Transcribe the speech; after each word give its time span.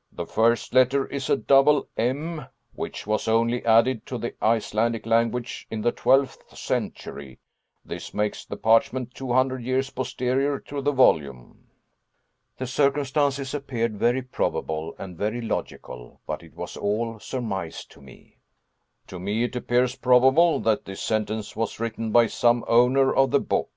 ]The 0.12 0.26
first 0.26 0.74
letter 0.74 1.06
is 1.06 1.30
a 1.30 1.38
double 1.38 1.88
M, 1.96 2.44
which 2.74 3.06
was 3.06 3.26
only 3.26 3.64
added 3.64 4.04
to 4.08 4.18
the 4.18 4.34
Icelandic 4.44 5.06
language 5.06 5.66
in 5.70 5.80
the 5.80 5.90
twelfth 5.90 6.54
century 6.54 7.38
this 7.82 8.12
makes 8.12 8.44
the 8.44 8.58
parchment 8.58 9.14
two 9.14 9.32
hundred 9.32 9.62
years 9.62 9.88
posterior 9.88 10.58
to 10.68 10.82
the 10.82 10.92
volume." 10.92 11.68
The 12.58 12.66
circumstances 12.66 13.54
appeared 13.54 13.96
very 13.96 14.20
probable 14.20 14.94
and 14.98 15.16
very 15.16 15.40
logical, 15.40 16.20
but 16.26 16.42
it 16.42 16.54
was 16.54 16.76
all 16.76 17.18
surmise 17.18 17.82
to 17.86 18.02
me. 18.02 18.36
"To 19.06 19.18
me 19.18 19.44
it 19.44 19.56
appears 19.56 19.96
probable 19.96 20.60
that 20.60 20.84
this 20.84 21.00
sentence 21.00 21.56
was 21.56 21.80
written 21.80 22.12
by 22.12 22.26
some 22.26 22.66
owner 22.68 23.14
of 23.14 23.30
the 23.30 23.40
book. 23.40 23.70